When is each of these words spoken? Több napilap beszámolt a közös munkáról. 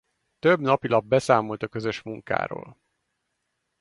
Több 0.39 0.59
napilap 0.59 1.05
beszámolt 1.05 1.63
a 1.63 1.67
közös 1.67 2.01
munkáról. 2.01 2.77